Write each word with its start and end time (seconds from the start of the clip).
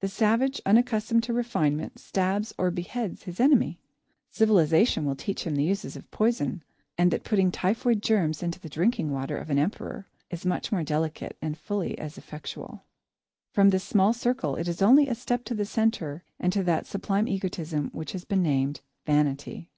The 0.00 0.08
savage, 0.08 0.60
unaccustomed 0.66 1.22
to 1.22 1.32
refinement, 1.32 2.00
stabs 2.00 2.52
or 2.58 2.72
beheads 2.72 3.22
his 3.22 3.38
enemy. 3.38 3.78
Civilisation 4.32 5.04
will 5.04 5.14
teach 5.14 5.44
him 5.46 5.54
the 5.54 5.62
uses 5.62 5.94
of 5.94 6.10
poison, 6.10 6.64
and 6.98 7.12
that 7.12 7.22
putting 7.22 7.52
typhoid 7.52 8.02
germs 8.02 8.42
into 8.42 8.58
the 8.58 8.68
drinking 8.68 9.12
water 9.12 9.38
of 9.38 9.48
an 9.48 9.56
Emperor 9.60 10.08
is 10.28 10.44
much 10.44 10.72
more 10.72 10.82
delicate 10.82 11.36
and 11.40 11.56
fully 11.56 11.96
as 12.00 12.18
effectual. 12.18 12.82
[Sidenote: 12.82 12.82
The 12.82 12.98
Sublime 12.98 13.38
Egotism] 13.38 13.50
From 13.52 13.70
this 13.70 13.84
small 13.84 14.12
circle, 14.12 14.56
it 14.56 14.66
is 14.66 14.82
only 14.82 15.06
a 15.08 15.14
step 15.14 15.44
to 15.44 15.54
the 15.54 15.64
centre 15.64 16.24
and 16.40 16.52
to 16.52 16.64
that 16.64 16.86
sublime 16.88 17.28
egotism 17.28 17.90
which 17.92 18.10
has 18.10 18.24
been 18.24 18.42
named 18.42 18.80
Vanity. 19.06 19.70